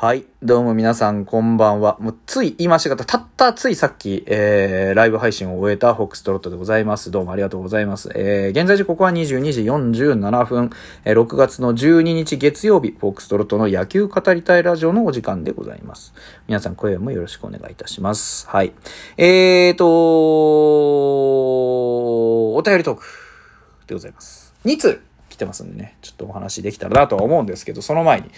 [0.00, 0.26] はい。
[0.44, 1.96] どうも皆さん、こんばんは。
[1.98, 7.10] もう、つい言いましが、たたったついさっき、えー、ライブ配信を終えたフォックストロットでございます。
[7.10, 8.08] どうもありがとうございます。
[8.14, 10.70] えー、現在時刻は22時47分、
[11.04, 16.14] えー、6月の12日月曜日、フォックストロットの野球語りたいラジオのお時間でございます。
[16.46, 18.46] 皆さん、声もよろしくお願いいたします。
[18.48, 18.72] はい。
[19.16, 19.84] えーと、
[22.54, 23.02] お便りトーク
[23.88, 24.54] でございます。
[24.64, 28.30] 2通来てますんでね、ちょっとお話できたらなとは思うんですけど、その前に、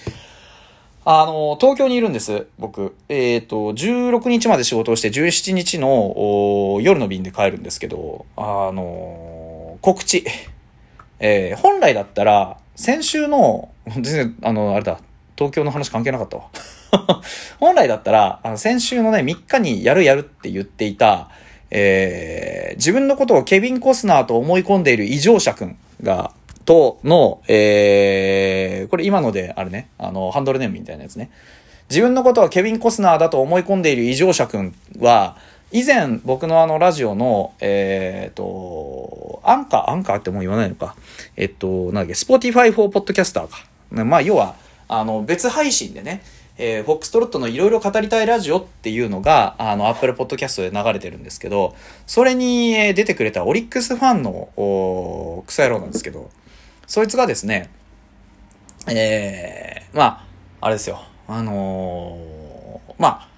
[1.13, 2.95] あの、東京にいるんです、僕。
[3.09, 10.25] えっ、ー、と、16日まで仕事をして、17日の夜の便で帰るんですけど、あの、告知。
[11.19, 15.01] えー、本来だったら、先週の、全然、あの、あれだ、
[15.37, 16.45] 東京の話関係なかったわ。
[17.59, 21.29] 本来だったら、あの先週のね、3日にやるやるって言っていた、
[21.73, 26.31] えー、自分のことをケビン・コスナーと思い込んでいる異常者くんが、
[26.71, 31.29] との、えー、これ今のであるね、あの、ハンドルネームみたいなやつね。
[31.89, 35.37] 自分のことはケビン・コスナーだと思い込んでいる異常者くんは、
[35.73, 40.95] 以前僕のあのラジオの、えっ、ー、と、アンカー、アンカーってもう言わないのか。
[41.37, 44.05] えっと、なんだっけ、 Spotify for Podcaster か。
[44.05, 44.55] まあ、要は、
[44.87, 46.23] あの、別配信でね、
[46.57, 51.75] えー、フォックストロットのいろいろ語りたいラジオっていうのが、あの、 Apple Podcast で流れてるんですけど、
[52.07, 56.31] それに出てくれたオリックスファンの、おクソ野郎なんですけど、
[56.91, 57.71] そいつがですね、
[58.89, 60.27] えー、ま
[60.61, 61.01] あ、あれですよ。
[61.29, 63.29] あのー、まあ、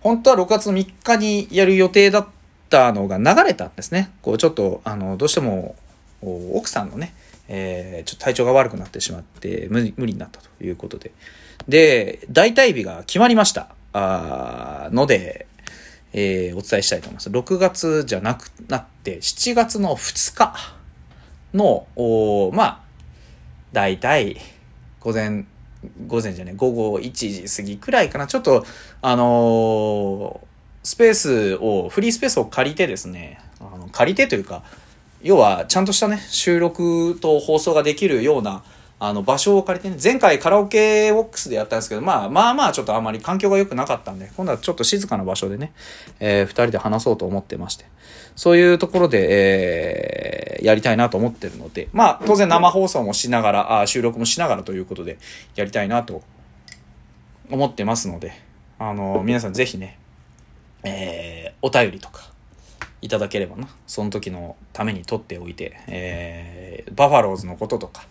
[0.00, 2.26] 本当は6月の3日にやる予定だっ
[2.68, 4.10] たのが流れたんですね。
[4.20, 5.76] こう、ちょっと、あの、どうしても、
[6.22, 7.14] 奥さんのね、
[7.46, 11.12] えー、ちょっと体調が悪くなってしまって無理、無理になったということで。
[11.68, 13.76] で、代替日が決まりました。
[13.92, 15.46] あので、
[16.12, 17.30] えー、お伝えしたいと思います。
[17.30, 20.52] 6月じゃなくなって、7月の2日
[21.54, 22.87] の、おまあ、
[23.72, 24.36] 大体、
[25.00, 25.44] 午前、
[26.06, 28.26] 午前じゃね、午後1時過ぎくらいかな。
[28.26, 28.64] ちょっと、
[29.02, 30.46] あのー、
[30.82, 34.62] スペースを、フリースペースを借りてですね、あの借りてというか、
[35.22, 38.62] 要は、ちゃんとしたね、収録と放送ができるような、
[39.00, 45.72] あの、場所を借りてね、前回カラオケボックスでやったんですけど、まあまあまあちょっとあまり環境が良くなかったんで、今度はちょっと静かな場所でね、
[46.18, 47.84] えー、二人で話そうと思ってまして。
[48.34, 55.18] そういうところで、えー、やりたいなと思ってるので、まあ、当然生放送もしながら、あ収録もしながらということで、
[55.56, 56.22] やりたいなと
[57.50, 58.32] 思ってますので、
[58.78, 59.98] あの、皆さんぜひね、
[60.84, 62.30] えー、お便りとか、
[63.00, 68.06] いただければな、その時のために取っておいて、えー、バファローズのこととか、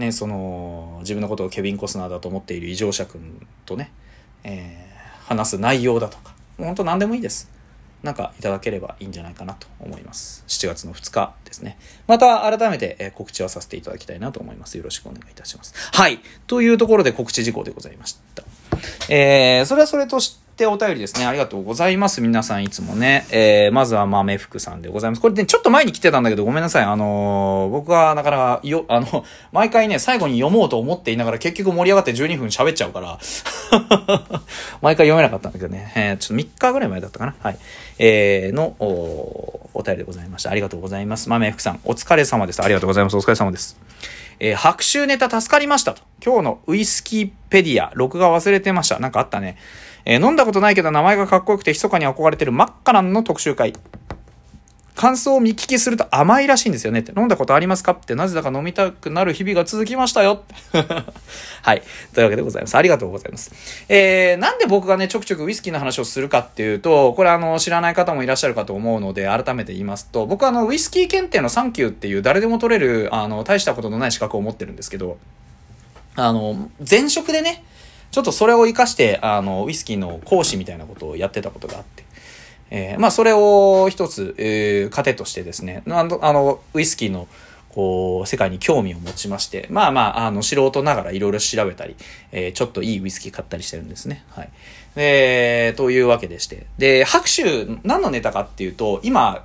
[0.00, 3.92] ね、その、自分のことをケビン・コスナーだと思っている異常者君とね、
[4.42, 7.50] えー、話す内容だとか、もう本当何でもいいです。
[8.02, 10.42] なんかいただければいいんじゃないかなと思います。
[10.48, 11.78] 7月の2日ですね。
[12.06, 14.78] また改めて、告知はさせていただきたいなと思います。
[14.78, 15.74] よろしくお願いいたします。
[15.92, 16.20] はい。
[16.46, 18.42] というところで告知事項でございました。
[19.10, 21.24] えー、それはそれとして、てお便りですね。
[21.24, 22.20] ありがとうございます。
[22.20, 23.26] 皆さんいつもね。
[23.30, 25.22] えー、まずは豆福さんでございます。
[25.22, 26.84] これね、ちょっと前に来てたんだけど、ごめんなさい。
[26.84, 33.18] あのー、僕はなかなか、よ、あの、 毎回ね、最後に読もうと思っていながら結局盛り上がって12分喋っちゃうから、
[34.82, 35.92] 毎回読めなかったんだけどね。
[35.96, 37.34] えー、ちょっと3日ぐらい前だったかな。
[37.40, 37.58] はい。
[37.98, 40.50] えー、の、お、お便りでございました。
[40.50, 41.30] ありがとうございます。
[41.30, 42.62] 豆福さん、お疲れ様です。
[42.62, 43.16] ありがとうございます。
[43.16, 43.78] お疲れ様です。
[44.38, 46.09] えー、白秋ネタ助かりましたと。
[46.24, 48.98] 今日のウイスキーペディア、録画忘れてました。
[48.98, 49.56] なんかあったね。
[50.04, 53.74] えー、飲んだことないけど名前がかっこよくて密かに憧れてるマッカランの特集会。
[55.00, 57.14] 感想を見聞きすると甘いらしいんですよねって。
[57.16, 60.44] 飲んだことありますかってなぜだか飲みたくなる日々が続きましたよ。
[61.62, 61.82] はい。
[62.12, 62.74] というわけでございます。
[62.74, 63.50] ありがとうございます。
[63.88, 75.16] えー、なんで僕がね、ちょくちょくウイスキーの話をするかっていうと、これあの、知らない方もいらっしゃるかと思うので、改めて言いますと、僕はあの、ウイスキー検定のサンキューっていう誰でも取れる、あの、大したことのない資格を持ってるんですけど、
[76.16, 77.64] あの、前職でね、
[78.10, 82.04] ちょっとそれを活かして、あの、ウイスキーの講師みたいなことをやってたことがあって、
[82.70, 87.28] えー、まあ、それを一つ、えー、糧としてですね、あの、あのウイスキーの、
[87.68, 91.94] こう、世界に興味を持ちまして、まあまあ、あの、素人ながらいろいろ調べたり、
[92.32, 94.24] えー、ちょっといいウイスキー買ったりしてるんですね。
[94.30, 94.50] はい。
[94.96, 96.66] えー、というわけでして。
[96.78, 99.44] で、拍手、何のネタかっていうと、今、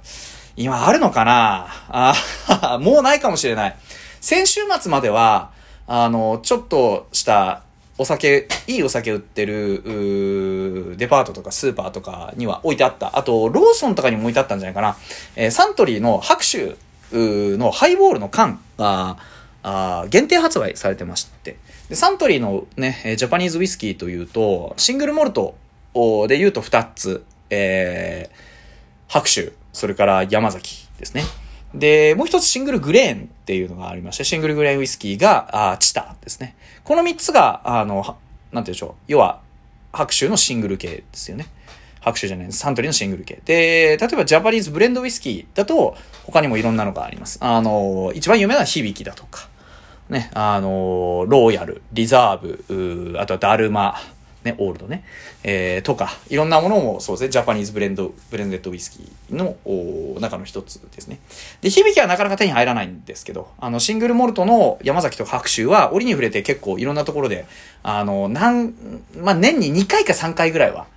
[0.57, 1.67] 今あるのかな？
[1.89, 3.75] あ もうないかもしれない。
[4.21, 5.51] 先週末までは、
[5.87, 7.63] あの、ちょっとした
[7.97, 13.17] お酒、いいお酒売ってる、デパートとかスーパーとかには置いてあった。
[13.17, 14.97] あと、ローソンとかにも置いてあったんじゃないかな。
[15.35, 16.75] えー、サントリーの白州
[17.11, 19.17] のハイボールの缶が、
[19.67, 21.57] あ限定発売されてまして。
[21.89, 25.55] で、サントリーのね、ジャパニーズウイスキーというと、シングルモルト
[26.27, 28.35] で言うと2つ、えー、
[29.07, 31.23] 白州、それから山崎ですね。
[31.79, 36.55] で、もう一つシングルグレーンっていうのがありまして、シングルグレーンウイスキーが、あチタですね。
[36.83, 38.15] この三つが、あの、なんて
[38.51, 38.93] 言うんでしょう。
[39.07, 39.41] 要は、
[39.91, 41.47] 白州のシングル系ですよね。
[42.01, 43.41] 白州じゃないですサントリーのシングル系。
[43.45, 45.95] で、例えばジャパニーズブレンドウイスキーだと、
[46.25, 47.39] 他にもいろんなのがあります。
[47.41, 49.49] あの、一番有名な響きだとか、
[50.09, 53.95] ね、あの、ローヤル、リザーブ、あとはダルマ、
[54.45, 55.03] ね、オールドね、
[55.43, 59.57] えー、とか、いろんなものもそうですね、ジャパニーズブレンド、ブレンデッドウイスキーの
[60.21, 61.19] 中の一つですね。
[61.61, 67.45] で、響きはなかなか手に入らないんですけど、あの、シングルモルトの山崎と白州は折に触れて結構いろんなところで、
[67.83, 68.73] あの、なん、
[69.17, 70.87] まあ、年に2回か3回ぐらいは、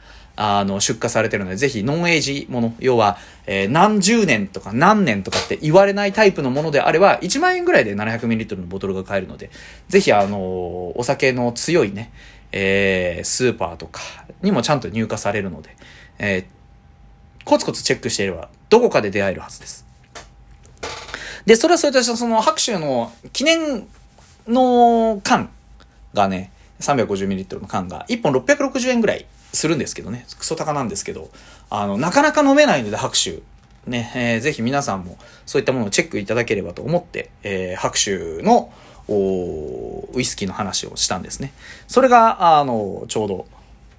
[0.40, 9.50] あの、出荷されてるので、ぜひ、ノンエイジもの、要は、えー、何十年とか何年とかって言われないタイプのものであれば、1万円ぐらいで 700ml のボトルが買えるので、
[9.88, 10.38] ぜひ、あの
[10.96, 12.12] お酒の強いね、
[12.52, 14.00] えー、スーパーとか
[14.42, 15.76] にもちゃんと入荷されるので、
[16.18, 19.86] えー、コツコツチェックしていれば、どこかで出会えるはずです。
[21.46, 23.88] で、それはそれとして、その、白州の記念
[24.46, 25.50] の缶
[26.12, 31.30] がね、350ml の缶が1本660円ぐらいするんですけどね、クソ高なんですけど、
[31.70, 33.40] あの、なかなか飲めないので拍手。
[33.86, 35.16] ね、えー、ぜひ皆さんも
[35.46, 38.70] そういったものをチェックいただければと思って、えー、拍手の、
[39.08, 41.52] おウイスキーの話をしたんですね。
[41.86, 43.46] それが、あの、ちょうど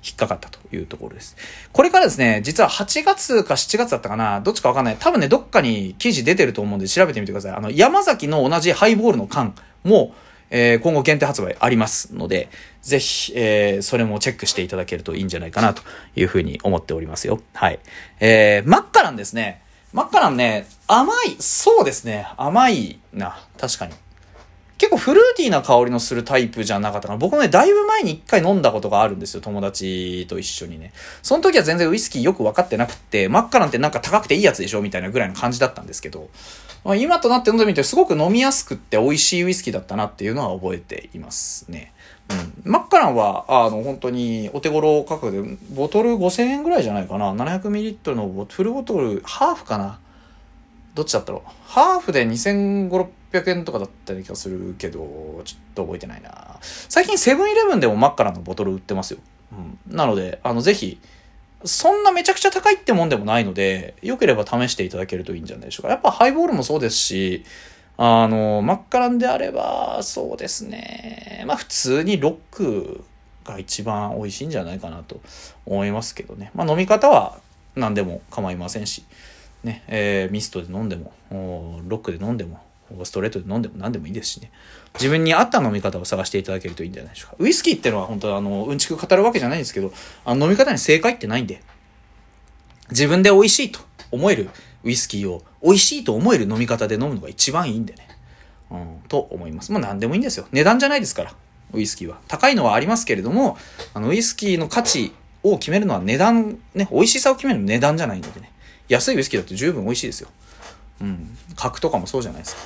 [0.03, 1.35] 引っかかったというところです。
[1.73, 4.97] これからですね、実は8月か7月だったかな、どっちかわかんない。
[4.99, 7.51] 多分ね、どっかに記事出てると思うんで調べてみてください。
[7.53, 10.13] あの、山崎の同じハイボールの缶も、
[10.51, 12.49] えー、今後限定発売ありますので、
[12.81, 15.83] ぜひ、えー、それもチェックしていただけるといいんじゃないかなと
[16.15, 17.39] いうふうに思っておりますよ。
[17.53, 17.79] はい。
[18.19, 19.61] えー、マッカランですね。
[19.91, 22.27] マッカランね、甘い、そうですね。
[22.37, 23.39] 甘いな。
[23.57, 23.93] 確かに。
[24.79, 27.17] 結構フルーティーな香りのするタイプじゃなかったかな。
[27.17, 29.41] 僕もね、だいぶ前に一回飲んだことがあるんですよ。
[29.41, 30.93] 友達と一緒にね。
[31.21, 36.29] その時は全然ウイスキーよく分かってなくって、マッカランってなんか高くていいやつでしょみたいなぐらいの感じだったんですけど、
[36.85, 41.91] まあ、今となって飲んでみてすごく飲みやすくって美味しいウイスキーだったなっていうのは覚えていますね。
[42.65, 42.71] うん。
[42.71, 47.33] マッカランは、あの、本当にお手頃価格で、ボトル5000円ぐらいじゃないかな。
[47.33, 49.99] 700ml のフルボトル、ハーフかな。
[50.95, 51.51] どっちだったろう？
[51.65, 52.89] ハーフで2500、
[53.31, 56.57] 600円とかだった気がするけど、ちょっと覚えてないな。
[56.61, 59.19] 最近セブンイレブンでもマッカラのボトル売ってますよ。
[59.51, 59.95] うん。
[59.95, 60.99] なので、あの、ぜひ、
[61.63, 65.89] そんなめちゃくちゃ高いってもんでもないので、良ければ試していただけるといいんじゃないでしょうか。
[65.89, 67.45] やっぱハイボールもそうですし、
[67.97, 71.43] あの、マッカランであれば、そうですね。
[71.45, 73.03] まあ普通にロック
[73.45, 75.21] が一番美味しいんじゃないかなと
[75.65, 76.49] 思いますけどね。
[76.55, 77.39] まあ飲み方は
[77.75, 79.03] 何でも構いませんし、
[79.63, 81.13] ね、えー、ミストで飲んでも、
[81.87, 82.59] ロックで飲んでも、
[83.03, 84.51] ストレートで飲んでも何でもいいですしね。
[84.95, 87.37] 自分に合った飲み方を探していただけるといいんじゃないでしょうか。
[87.39, 89.91] ウイスキーってのは本当あの、うんちく語るわけじゃないんですけど、
[90.25, 91.61] あの飲み方に正解ってないんで、
[92.89, 93.79] 自分で美味しいと
[94.11, 94.49] 思える
[94.83, 98.07] ウイスキーを美味しいと思える飲み方で飲むのが一番いいんでね。
[98.71, 99.71] うん、と思います。
[99.71, 100.47] まあ何でもいいんですよ。
[100.51, 101.33] 値段じゃないですから、
[101.73, 102.19] ウイスキーは。
[102.27, 103.57] 高いのはありますけれども、
[103.93, 105.11] あの、ウイスキーの価値
[105.43, 108.51] を決めるのは値段、ね、美味しさを決めるのは値段じゃないのでね。
[108.89, 110.29] 安いウイスキーだって十分美味しいですよ。
[111.01, 111.37] うん。
[111.55, 112.61] 格とかもそうじゃないですか。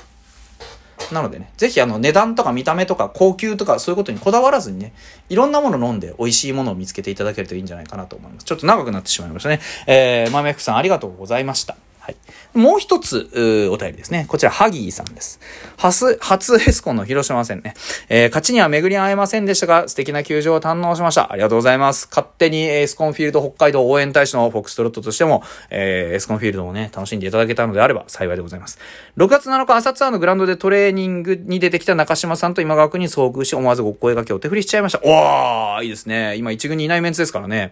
[1.12, 4.94] なのでね、ぜひあの値段とか見た目とか高級とかそういうことにこだわらずにね、
[5.30, 8.46] いろんなもの飲んで美味しいものを見つけていただけるといいんじゃないかなと思います。
[8.46, 9.60] ちょっと長くなってしまいましたね。
[9.86, 11.76] えー、豆福さんありがとうございました。
[12.04, 12.18] はい。
[12.54, 13.30] もう一つ、
[13.72, 14.26] お便りですね。
[14.28, 15.40] こちら、ハギーさんです。
[15.78, 17.76] 初、初エスコンの広島戦ね。
[18.10, 21.32] えー、勝ちには巡り合えませんでしたが、素敵な球場を堪能しました。
[21.32, 22.10] ありがとうございます。
[22.12, 28.80] 勝手にエスコンフィールド北海道応援大使のフォックストロットとしても、えー、エスコンフィールドをね、楽しんでいただけたのであれば幸いでございます。
[29.16, 35.00] 6月7日、朝ツアーのグラウンドでトレーニングに出てきた中島さんと今川君に遭遇し、思わずご声掛けを手振りしちゃいました。
[35.02, 36.36] おーいいですね。
[36.36, 37.72] 今一軍にいないメンツですからね。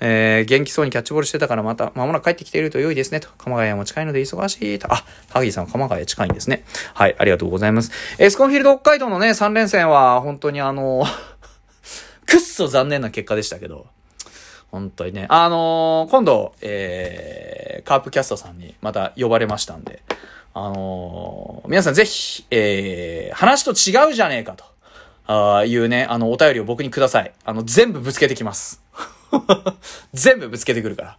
[0.00, 3.20] えー、元気そうにキャッチボールしてたからまた、間もなく帰ってきていると良いですね。
[3.20, 3.28] と。
[3.38, 4.92] 鎌谷も近いので忙しいと。
[4.92, 6.64] あ、ハギーさん鎌ヶ谷近いんですね。
[6.94, 7.90] はい、ありがとうございます。
[8.18, 11.04] エスコンフィールド北海道のね、3連戦は本当にあの
[12.26, 13.86] くっそ残念な結果でしたけど。
[14.72, 15.26] 本当にね。
[15.28, 20.02] あのー、今度、えー、カープキャストさんにまた呼ばれましたんで、
[20.54, 24.64] あのー、皆さんぜひ、えー、話と違うじゃねえかと、
[25.26, 27.32] あいうね、あの、お便りを僕にください。
[27.44, 28.82] あの、全部ぶつけてきます。
[30.14, 31.18] 全部ぶつけてくるから。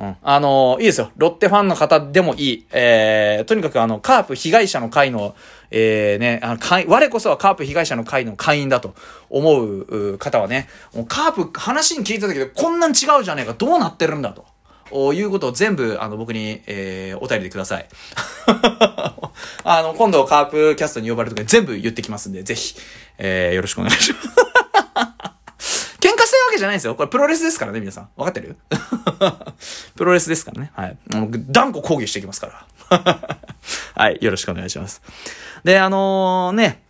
[0.00, 0.16] うん。
[0.22, 1.10] あの、いいですよ。
[1.18, 2.66] ロッテファンの方でもいい。
[2.72, 5.34] えー、とにかくあの、カープ被害者の会の、
[5.70, 8.94] えー、ね、あの、会、我こそはカープ被害者の会の会員だと
[9.28, 14.46] 思う方はね、もうカープ話に聞いた時でこんなん違うじゃねえか、どうなってるんだと。
[14.90, 17.86] おいうことを全部、あの、僕に、えー、お便りでください。
[19.62, 22.74] あの、今度カープキャストに呼ばれるとき全部言ってきますんで、ぜひ、
[23.18, 24.59] えー、よろしくお願いします。
[26.50, 26.94] わけじゃないですよ。
[26.94, 28.08] これプロレスですからね、皆さん。
[28.16, 28.56] わかってる？
[29.94, 30.72] プロレスですからね。
[30.74, 30.98] はい。
[31.14, 32.98] もう断固抗議していきますから。
[33.94, 34.18] はい。
[34.20, 35.00] よろしくお願いします。
[35.64, 36.82] で、あのー、ね、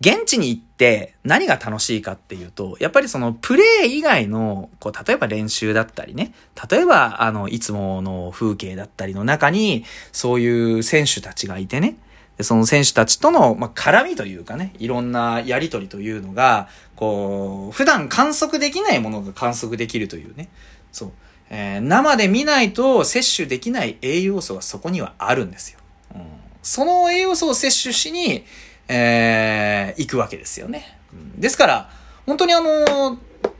[0.00, 6.32] 現地に行って何が楽しいかっていうと、やっぱりそのプレイ以外の、こう、例えば練習だったりね、
[6.70, 11.96] 例えば、あの、いつもの風景だったりの中に、そういう選手たちがいてね、
[12.40, 20.48] その選手たちとの、まあ、絡みというかね、いろんなやりとりというのが、こう、普段観測できないものが観測できるというね、
[20.92, 21.12] そう。
[21.50, 25.78] えー、生で見ないと摂取できない栄養素がそこにはあるんですよ。
[26.14, 26.22] うん、
[26.62, 28.44] その栄養素を摂取しに、
[28.86, 30.98] えー、行くわけですよね。
[31.36, 31.90] ですから、
[32.26, 33.18] 本当にあの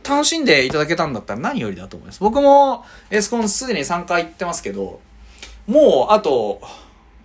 [0.08, 2.20] 楽しんでいただけたんだったら何よりだと思います。
[2.20, 5.00] 僕もエスコンすでに3回行ってますけど、
[5.66, 6.60] もうあと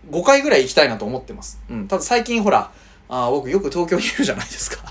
[0.10, 1.60] 5回ぐらい行きたいなと思ってます。
[1.70, 1.88] うん。
[1.88, 2.72] ただ最近ほら、
[3.10, 4.84] あ僕よく東京にいるじゃないですか。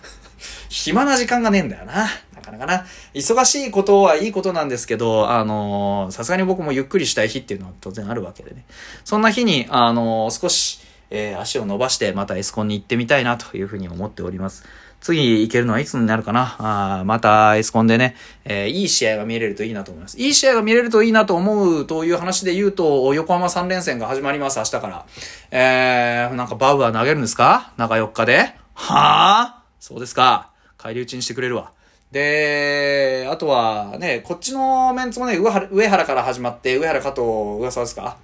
[0.68, 2.08] 暇な時間がねえんだよな。
[2.34, 2.86] なかなかな。
[3.14, 8.64] 忙しいことはいいことなんですけど、あのさすがに僕もゆっくりしたい日っていうのは当然あるわけでね。
[9.04, 10.80] そんな日に、あの少し、
[11.10, 14.64] えー、足を伸ばしてまたエスコンに行ってみたいなというふうに思っております。
[15.00, 16.56] 次行けるのはいつになるかな？
[16.58, 20.18] あまたエスコンでね、えー、いい試合が見れるといいなと思います。
[20.20, 25.06] いい試合が見れるといいなと思うという話で言うと、横浜3連戦が始まります、明日から。
[25.50, 27.72] えー、なんかバウアー投げるんですか？
[27.78, 29.62] 中4日ではあ？
[29.80, 30.50] そうですか。
[30.78, 31.72] 帰り討ちにしてくれるわ。
[32.12, 37.22] で、あとはね、こっちのメンツもね、上原上原から始まって、上原加藤、
[37.58, 38.18] 噂ですか？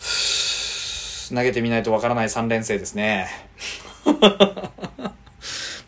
[1.32, 3.28] 投げてみないとわからない3連戦ですね。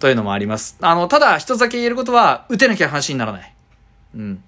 [0.03, 0.77] というのもあります。
[0.81, 3.55] あの、ただ一つだけ言えることは、打てなきゃ話にならない。
[4.17, 4.43] うん。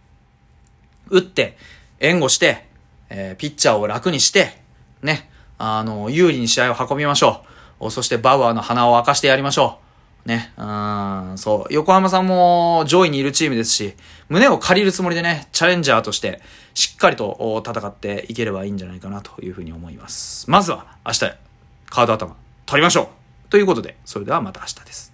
[1.11, 1.57] 打って、
[2.01, 2.67] 援護して、
[3.09, 4.61] えー、ピッチャーを楽にして、
[5.01, 7.45] ね、あの、有利に試合を運びましょ
[7.79, 7.89] う。
[7.93, 9.79] そしてバウアーの鼻を明かしてやりましょ
[10.27, 10.29] う。
[10.29, 11.73] ね、うん、そう。
[11.73, 13.95] 横浜さんも上位にいるチームですし、
[14.29, 16.43] 胸を借りるつもりでね、チャレンジャーとして、
[16.75, 20.51] しっかりと戦っていければいいんじゃないかなというふうに思います。
[20.51, 21.21] まずは、明日、
[21.91, 22.35] カード頭、
[22.67, 25.14] 取りましょうということで、それではまた明日です。